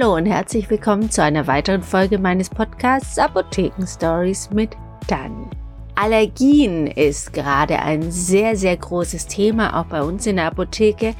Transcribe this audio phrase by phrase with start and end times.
[0.00, 4.70] Hallo und herzlich willkommen zu einer weiteren Folge meines Podcasts Apotheken Stories mit
[5.08, 5.50] Dan.
[5.94, 11.14] Allergien ist gerade ein sehr, sehr großes Thema, auch bei uns in der Apotheke.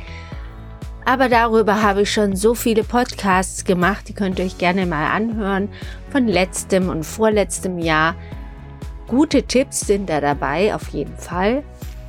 [1.05, 5.09] Aber darüber habe ich schon so viele Podcasts gemacht, die könnt ihr euch gerne mal
[5.11, 5.69] anhören,
[6.11, 8.15] von letztem und vorletztem Jahr.
[9.09, 11.65] Gute Tipps sind da dabei, auf jeden Fall.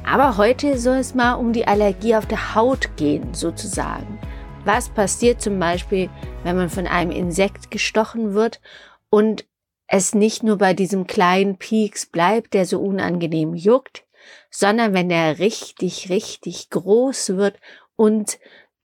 [0.09, 4.19] Aber heute soll es mal um die Allergie auf der Haut gehen, sozusagen.
[4.63, 6.09] Was passiert zum Beispiel,
[6.43, 8.61] wenn man von einem Insekt gestochen wird
[9.09, 9.45] und
[9.87, 14.05] es nicht nur bei diesem kleinen Pieks bleibt, der so unangenehm juckt,
[14.51, 17.59] sondern wenn er richtig, richtig groß wird
[17.95, 18.37] und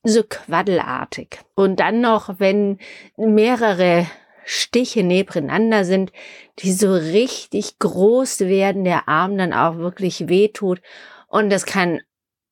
[0.03, 1.39] so quaddelartig.
[1.55, 2.79] Und dann noch, wenn
[3.15, 4.07] mehrere
[4.45, 6.11] Stiche nebeneinander sind,
[6.59, 10.81] die so richtig groß werden, der Arm dann auch wirklich wehtut
[11.27, 12.01] und das kann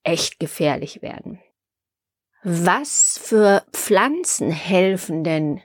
[0.04, 1.40] echt gefährlich werden.
[2.48, 5.62] Was für Pflanzen helfen denn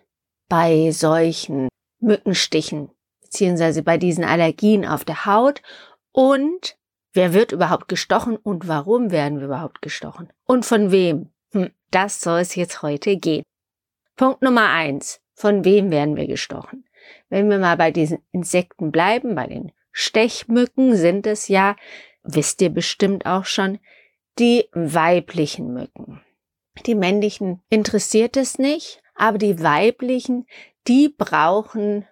[0.48, 5.60] bei solchen Mückenstichen beziehungsweise bei diesen Allergien auf der Haut?
[6.10, 6.78] Und
[7.12, 10.32] wer wird überhaupt gestochen und warum werden wir überhaupt gestochen?
[10.46, 11.28] Und von wem?
[11.52, 13.42] Hm, das soll es jetzt heute gehen.
[14.16, 15.20] Punkt Nummer eins.
[15.34, 16.88] Von wem werden wir gestochen?
[17.28, 21.76] Wenn wir mal bei diesen Insekten bleiben, bei den Stechmücken sind es ja,
[22.22, 23.80] wisst ihr bestimmt auch schon,
[24.38, 26.22] die weiblichen Mücken.
[26.86, 30.46] Die männlichen interessiert es nicht, aber die weiblichen,
[30.88, 32.06] die brauchen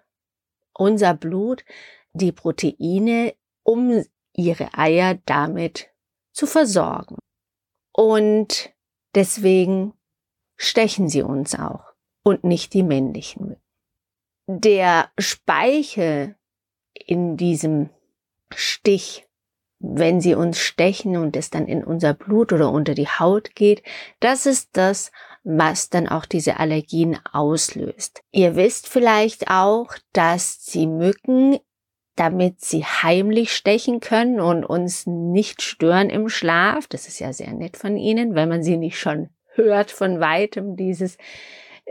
[0.73, 1.65] unser Blut,
[2.13, 4.03] die Proteine, um
[4.33, 5.89] ihre Eier damit
[6.31, 7.17] zu versorgen.
[7.91, 8.71] Und
[9.15, 9.93] deswegen
[10.55, 13.57] stechen sie uns auch und nicht die männlichen.
[14.47, 16.35] Der Speichel
[16.93, 17.89] in diesem
[18.53, 19.28] Stich
[19.79, 23.81] wenn sie uns stechen und es dann in unser Blut oder unter die Haut geht,
[24.19, 25.11] das ist das,
[25.43, 28.21] was dann auch diese Allergien auslöst.
[28.31, 31.59] Ihr wisst vielleicht auch, dass die Mücken,
[32.17, 37.53] damit sie heimlich stechen können und uns nicht stören im Schlaf, das ist ja sehr
[37.53, 41.17] nett von ihnen, wenn man sie nicht schon hört von weitem, dieses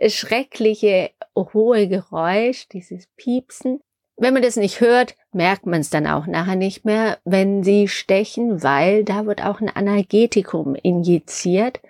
[0.06, 3.80] schreckliche hohe Geräusch, dieses Piepsen,
[4.18, 7.86] wenn man das nicht hört, merkt man es dann auch nachher nicht mehr, wenn sie
[7.86, 11.80] stechen, weil da wird auch ein Analgetikum injiziert,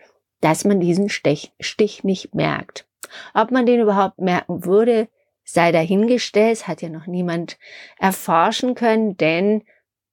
[0.41, 2.87] dass man diesen Stech, Stich nicht merkt.
[3.33, 5.09] Ob man den überhaupt merken würde,
[5.43, 7.59] sei dahingestellt, hat ja noch niemand
[7.99, 9.65] erforschen können, denn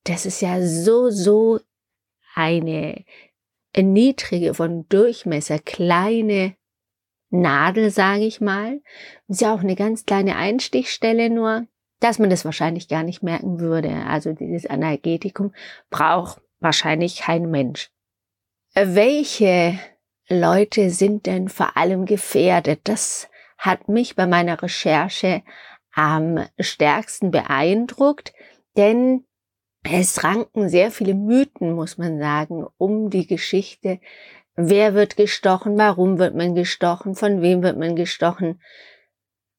[0.06, 1.60] das ist ja so, so
[2.34, 3.04] eine
[3.78, 6.56] niedrige von Durchmesser kleine
[7.30, 8.82] Nadel, sage ich mal.
[9.28, 11.68] Ist ja auch eine ganz kleine Einstichstelle nur
[12.00, 13.90] dass man das wahrscheinlich gar nicht merken würde.
[14.08, 15.54] Also dieses Analgetikum
[15.90, 17.90] braucht wahrscheinlich kein Mensch.
[18.74, 19.80] Welche
[20.28, 22.82] Leute sind denn vor allem gefährdet?
[22.84, 25.44] Das hat mich bei meiner Recherche
[25.94, 28.34] am stärksten beeindruckt,
[28.76, 29.24] denn
[29.84, 34.00] es ranken sehr viele Mythen, muss man sagen, um die Geschichte.
[34.56, 35.78] Wer wird gestochen?
[35.78, 37.16] Warum wird man gestochen?
[37.16, 38.62] Von wem wird man gestochen?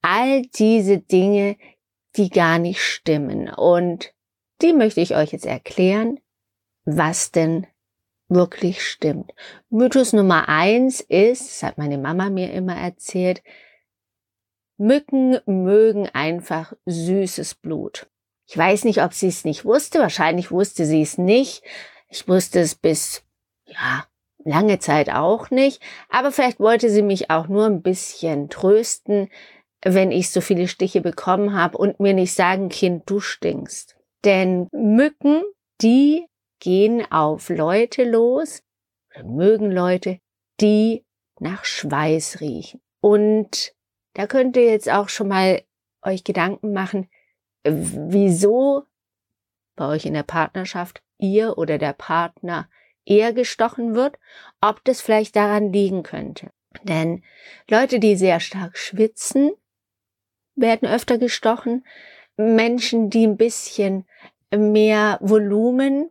[0.03, 1.57] All diese Dinge
[2.17, 3.49] die gar nicht stimmen.
[3.49, 4.13] Und
[4.63, 6.19] die möchte ich euch jetzt erklären,
[6.85, 7.67] was denn
[8.29, 9.33] wirklich stimmt.
[9.71, 13.43] Mythos Nummer eins ist, das hat meine Mama mir immer erzählt,
[14.79, 18.09] Mücken mögen einfach süßes Blut.
[18.47, 20.01] Ich weiß nicht, ob sie es nicht wusste.
[20.01, 21.63] Wahrscheinlich wusste sie es nicht.
[22.09, 23.23] Ich wusste es bis,
[23.65, 24.07] ja,
[24.45, 25.83] lange Zeit auch nicht.
[26.11, 29.31] Aber vielleicht wollte sie mich auch nur ein bisschen trösten,
[29.95, 33.97] wenn ich so viele Stiche bekommen habe und mir nicht sagen, Kind, du stinkst.
[34.25, 35.43] Denn Mücken,
[35.81, 36.27] die
[36.59, 38.63] gehen auf Leute los,
[39.25, 40.19] mögen Leute,
[40.61, 41.05] die
[41.39, 42.81] nach Schweiß riechen.
[43.01, 43.75] Und
[44.15, 45.63] da könnt ihr jetzt auch schon mal
[46.03, 47.09] euch Gedanken machen,
[47.65, 48.85] wieso
[49.77, 52.69] bei euch in der Partnerschaft ihr oder der Partner
[53.05, 54.19] eher gestochen wird,
[54.61, 56.51] ob das vielleicht daran liegen könnte.
[56.83, 57.23] Denn
[57.71, 59.53] Leute, die sehr stark schwitzen,
[60.57, 61.85] werden öfter gestochen.
[62.37, 64.05] Menschen, die ein bisschen
[64.55, 66.11] mehr Volumen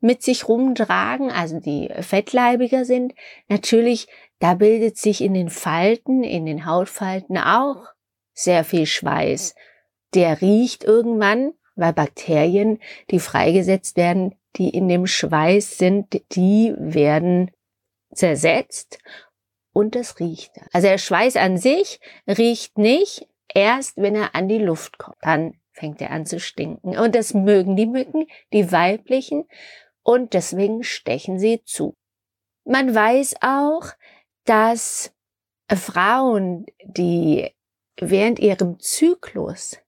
[0.00, 3.14] mit sich rumtragen, also die fettleibiger sind,
[3.48, 4.08] natürlich,
[4.40, 7.86] da bildet sich in den Falten, in den Hautfalten auch
[8.34, 9.54] sehr viel Schweiß.
[10.14, 12.80] Der riecht irgendwann, weil Bakterien,
[13.10, 17.50] die freigesetzt werden, die in dem Schweiß sind, die werden
[18.12, 18.98] zersetzt
[19.72, 20.52] und das riecht.
[20.72, 25.54] Also der Schweiß an sich riecht nicht, Erst wenn er an die Luft kommt, dann
[25.72, 26.96] fängt er an zu stinken.
[26.96, 29.46] Und das mögen die Mücken, die weiblichen,
[30.02, 31.96] und deswegen stechen sie zu.
[32.64, 33.92] Man weiß auch,
[34.44, 35.12] dass
[35.68, 37.50] Frauen, die
[37.96, 39.78] während ihrem Zyklus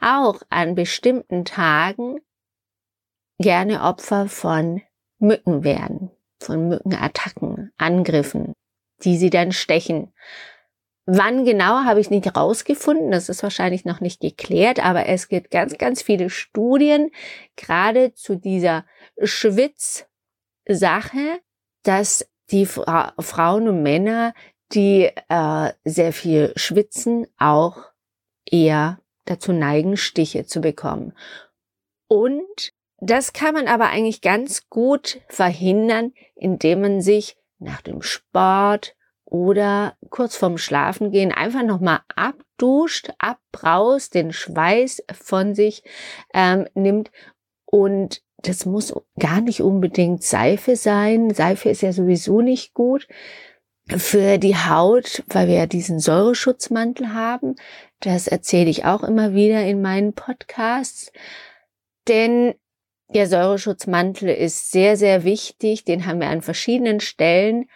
[0.00, 2.20] auch an bestimmten Tagen
[3.38, 4.82] gerne Opfer von
[5.18, 8.52] Mücken werden, von Mückenattacken, Angriffen,
[9.02, 10.12] die sie dann stechen.
[11.10, 15.50] Wann genau habe ich nicht rausgefunden, das ist wahrscheinlich noch nicht geklärt, aber es gibt
[15.50, 17.10] ganz, ganz viele Studien,
[17.56, 18.84] gerade zu dieser
[19.22, 20.04] Schwitzsache,
[21.82, 24.34] dass die Fra Frauen und Männer,
[24.72, 27.86] die äh, sehr viel schwitzen, auch
[28.44, 31.14] eher dazu neigen, Stiche zu bekommen.
[32.06, 38.94] Und das kann man aber eigentlich ganz gut verhindern, indem man sich nach dem Sport
[39.30, 45.82] oder kurz vorm Schlafengehen einfach nochmal abduscht, abbraust, den Schweiß von sich
[46.32, 47.10] ähm, nimmt
[47.66, 51.34] und das muss gar nicht unbedingt Seife sein.
[51.34, 53.08] Seife ist ja sowieso nicht gut
[53.96, 57.56] für die Haut, weil wir ja diesen Säureschutzmantel haben.
[58.00, 61.10] Das erzähle ich auch immer wieder in meinen Podcasts.
[62.06, 62.54] Denn
[63.14, 65.84] der Säureschutzmantel ist sehr, sehr wichtig.
[65.84, 67.66] Den haben wir an verschiedenen Stellen,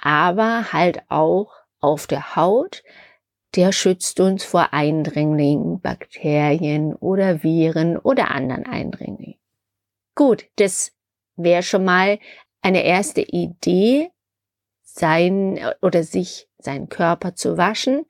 [0.00, 2.82] aber halt auch auf der Haut.
[3.54, 9.38] Der schützt uns vor Eindringlingen, Bakterien oder Viren oder anderen Eindringlingen.
[10.14, 10.92] Gut, das
[11.36, 12.18] wäre schon mal
[12.62, 14.10] eine erste Idee,
[14.82, 18.06] sein oder sich seinen Körper zu waschen,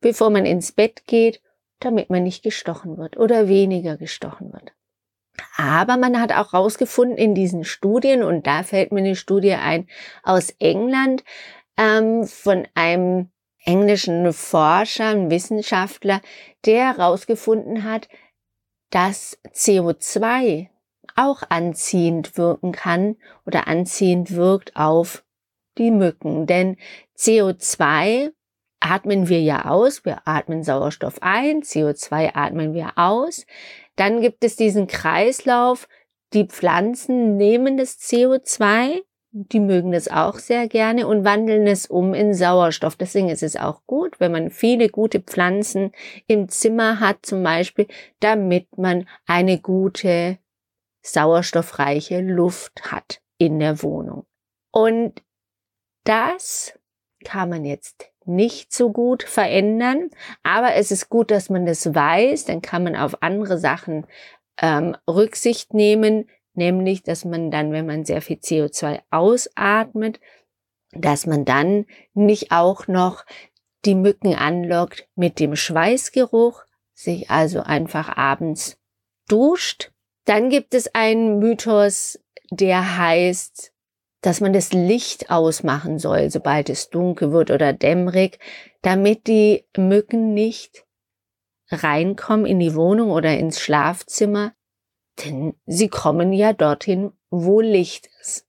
[0.00, 1.40] bevor man ins Bett geht,
[1.80, 4.72] damit man nicht gestochen wird oder weniger gestochen wird.
[5.56, 9.88] Aber man hat auch herausgefunden in diesen Studien, und da fällt mir eine Studie ein
[10.22, 11.24] aus England
[11.76, 13.30] ähm, von einem
[13.64, 16.20] englischen Forscher, einem Wissenschaftler,
[16.64, 18.08] der herausgefunden hat,
[18.90, 20.68] dass CO2
[21.16, 25.24] auch anziehend wirken kann oder anziehend wirkt auf
[25.76, 26.46] die Mücken.
[26.46, 26.76] Denn
[27.16, 28.30] CO2
[28.80, 33.44] atmen wir ja aus, wir atmen Sauerstoff ein, CO2 atmen wir aus.
[33.98, 35.88] Dann gibt es diesen Kreislauf,
[36.32, 39.00] die Pflanzen nehmen das CO2,
[39.32, 42.94] die mögen das auch sehr gerne und wandeln es um in Sauerstoff.
[42.94, 45.90] Deswegen ist es auch gut, wenn man viele gute Pflanzen
[46.28, 47.88] im Zimmer hat, zum Beispiel,
[48.20, 50.38] damit man eine gute
[51.02, 54.26] sauerstoffreiche Luft hat in der Wohnung.
[54.70, 55.24] Und
[56.04, 56.78] das
[57.24, 60.10] kann man jetzt nicht so gut verändern,
[60.42, 64.06] aber es ist gut, dass man das weiß, dann kann man auf andere Sachen
[64.60, 70.20] ähm, Rücksicht nehmen, nämlich, dass man dann, wenn man sehr viel CO2 ausatmet,
[70.92, 73.24] dass man dann nicht auch noch
[73.84, 76.64] die Mücken anlockt mit dem Schweißgeruch,
[76.94, 78.78] sich also einfach abends
[79.28, 79.92] duscht.
[80.24, 82.18] Dann gibt es einen Mythos,
[82.50, 83.72] der heißt,
[84.20, 88.38] dass man das Licht ausmachen soll, sobald es dunkel wird oder dämmerig,
[88.82, 90.84] damit die Mücken nicht
[91.70, 94.52] reinkommen in die Wohnung oder ins Schlafzimmer,
[95.24, 98.46] denn sie kommen ja dorthin, wo Licht ist.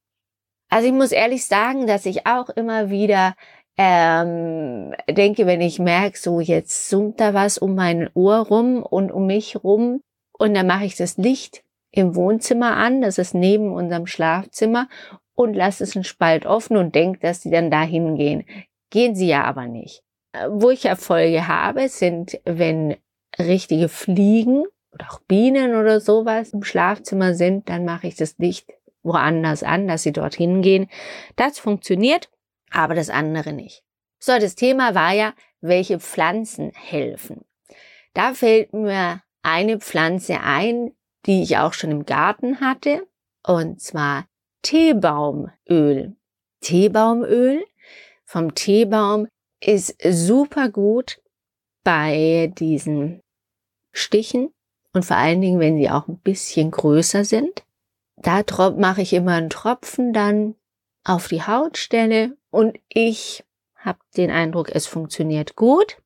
[0.70, 3.36] Also ich muss ehrlich sagen, dass ich auch immer wieder
[3.78, 9.12] ähm, denke, wenn ich merke, so jetzt summt da was um mein Ohr rum und
[9.12, 10.02] um mich rum
[10.38, 14.88] und dann mache ich das Licht im Wohnzimmer an, das ist neben unserem Schlafzimmer
[15.40, 18.44] und lasst es einen Spalt offen und denkt, dass sie dann da hingehen.
[18.90, 20.04] Gehen sie ja aber nicht.
[20.34, 22.98] Äh, wo ich Erfolge habe, sind, wenn
[23.38, 28.70] richtige Fliegen oder auch Bienen oder sowas im Schlafzimmer sind, dann mache ich das Licht
[29.02, 30.90] woanders an, dass sie dort hingehen.
[31.38, 32.30] Das funktioniert,
[32.70, 33.86] aber das andere nicht.
[34.20, 37.46] So, das Thema war ja, welche Pflanzen helfen.
[38.14, 40.92] Da fällt mir eine Pflanze ein,
[41.26, 43.08] die ich auch schon im Garten hatte,
[43.42, 44.26] und zwar
[44.62, 46.16] Teebaumöl.
[46.62, 47.64] Teebaumöl
[48.26, 49.28] vom Teebaum
[49.62, 51.22] ist super gut
[51.84, 53.22] bei diesen
[53.92, 54.54] Stichen
[54.94, 57.64] und vor allen Dingen, wenn sie auch ein bisschen größer sind.
[58.18, 58.44] Da
[58.78, 60.56] mache ich immer einen Tropfen dann
[61.04, 63.44] auf die Hautstelle und ich
[63.76, 65.98] habe den Eindruck, es funktioniert gut.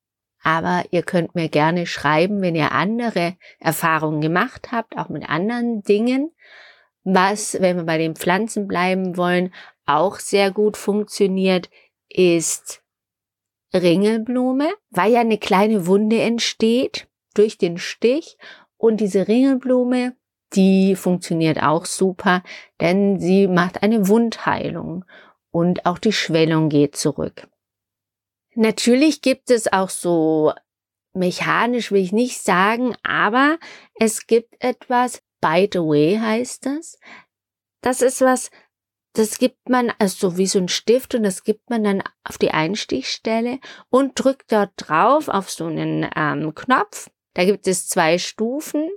[0.44, 5.84] Aber ihr könnt mir gerne schreiben, wenn ihr andere Erfahrungen gemacht habt, auch mit anderen
[5.84, 6.32] Dingen.
[7.04, 9.54] Was, wenn wir bei den Pflanzen bleiben wollen,
[9.86, 11.70] auch sehr gut funktioniert,
[12.10, 12.82] ist
[13.74, 18.38] Ringelblume, weil ja eine kleine Wunde entsteht durch den Stich.
[18.78, 20.16] Und diese Ringelblume,
[20.54, 22.44] die funktioniert auch super,
[22.80, 25.06] denn sie macht eine Wundheilung
[25.52, 27.48] und auch die Schwellung geht zurück.
[28.56, 30.54] Natürlich gibt es auch so
[31.14, 33.58] mechanisch will ich nicht sagen, aber
[33.96, 36.98] es gibt etwas, by the way heißt das.
[37.82, 38.50] Das ist was,
[39.14, 42.52] das gibt man, also wie so ein Stift und das gibt man dann auf die
[42.52, 43.60] Einstichstelle
[43.90, 47.10] und drückt dort drauf auf so einen ähm, Knopf.
[47.34, 48.90] Da gibt es zwei Stufen,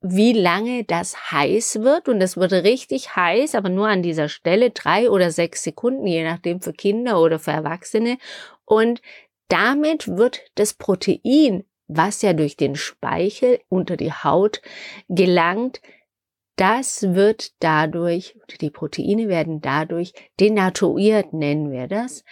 [0.00, 4.70] wie lange das heiß wird und es wird richtig heiß, aber nur an dieser Stelle
[4.70, 8.16] drei oder sechs Sekunden, je nachdem für Kinder oder für Erwachsene.
[8.64, 9.02] Und
[9.48, 14.60] damit wird das Protein, was ja durch den Speichel unter die Haut
[15.08, 15.80] gelangt,
[16.56, 22.24] das wird dadurch, die Proteine werden dadurch denaturiert, nennen wir das,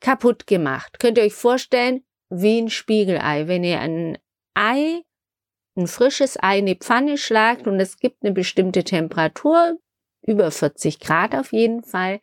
[0.00, 0.98] kaputt gemacht.
[0.98, 3.46] Könnt ihr euch vorstellen, wie ein Spiegelei.
[3.46, 4.18] Wenn ihr ein
[4.54, 5.02] Ei,
[5.76, 9.78] ein frisches Ei in die Pfanne schlagt und es gibt eine bestimmte Temperatur,
[10.22, 12.20] über 40 Grad auf jeden Fall,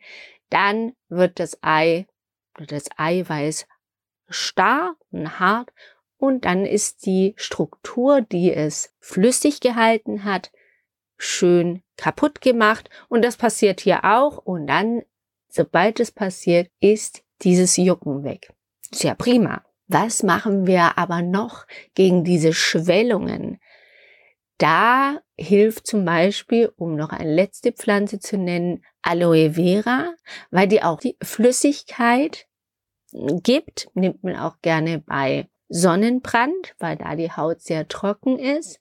[0.50, 2.06] dann wird das Ei
[2.66, 3.66] das Eiweiß
[4.28, 5.70] starr und hart
[6.18, 10.52] und dann ist die Struktur, die es flüssig gehalten hat,
[11.16, 15.02] schön kaputt gemacht und das passiert hier auch und dann,
[15.48, 18.52] sobald es passiert, ist dieses Jucken weg.
[18.92, 19.64] Sehr prima.
[19.86, 23.58] Was machen wir aber noch gegen diese Schwellungen?
[24.58, 30.14] Da hilft zum Beispiel, um noch eine letzte Pflanze zu nennen, Aloe Vera,
[30.50, 32.46] weil die auch die Flüssigkeit
[33.12, 38.80] gibt, nimmt man auch gerne bei Sonnenbrand, weil da die Haut sehr trocken ist.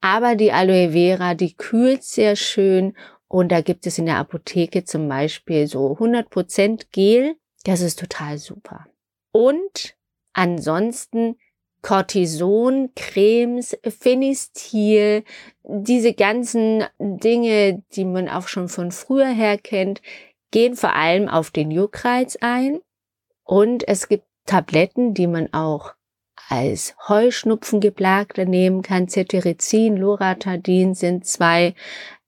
[0.00, 2.94] Aber die Aloe Vera, die kühlt sehr schön
[3.28, 7.36] und da gibt es in der Apotheke zum Beispiel so 100% Gel.
[7.64, 8.86] Das ist total super.
[9.32, 9.96] Und
[10.32, 11.36] ansonsten
[11.82, 15.24] Cortison, Cremes, Phenistil,
[15.64, 20.00] diese ganzen Dinge, die man auch schon von früher her kennt,
[20.50, 22.80] gehen vor allem auf den Juckreiz ein.
[23.42, 25.94] Und es gibt Tabletten, die man auch
[26.48, 29.08] als Heuschnupfengeplagter nehmen kann.
[29.08, 31.74] Cetirizin, Loratadin sind zwei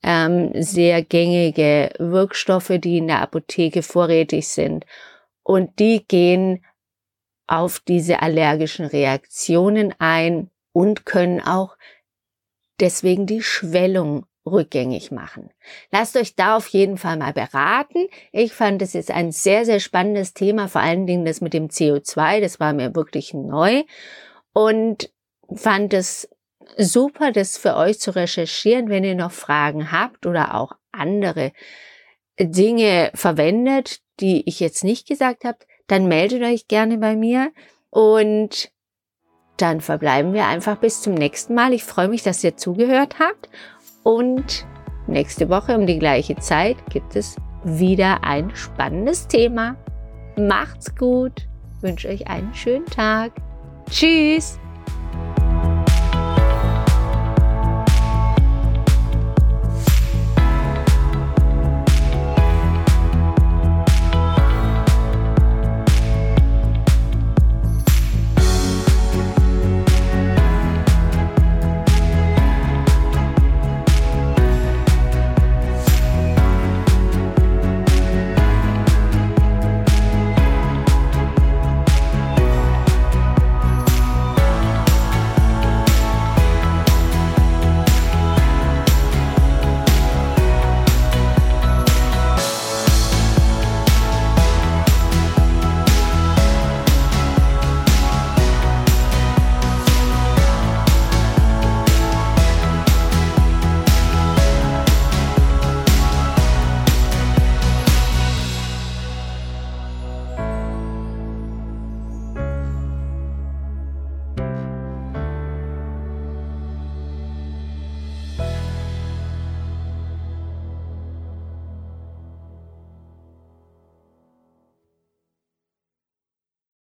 [0.02, 4.87] ähm, sehr gängige Wirkstoffe, die in der Apotheke vorrätig sind.
[5.42, 6.64] Und die gehen
[7.46, 11.76] auf diese allergischen Reaktionen ein und können auch
[12.80, 15.50] deswegen die Schwellung rückgängig machen.
[15.90, 18.06] Lasst euch da auf jeden Fall mal beraten.
[18.32, 21.68] Ich fand, es ist ein sehr, sehr spannendes Thema, vor allen Dingen das mit dem
[21.68, 23.82] CO2, das war mir wirklich neu
[24.52, 25.10] und
[25.54, 26.28] fand es
[26.76, 31.52] super, das für euch zu recherchieren, wenn ihr noch Fragen habt oder auch andere
[32.38, 37.52] Dinge verwendet, die ich jetzt nicht gesagt habe, dann meldet euch gerne bei mir
[37.90, 38.70] und
[39.56, 41.72] dann verbleiben wir einfach bis zum nächsten Mal.
[41.72, 43.48] Ich freue mich, dass ihr zugehört habt
[44.06, 44.64] und
[45.08, 47.34] nächste Woche um die gleiche Zeit gibt es
[47.64, 49.75] wieder ein spannendes Thema.
[50.38, 51.48] Macht's gut,
[51.80, 53.32] wünsche euch einen schönen Tag.
[53.90, 54.60] Tschüss!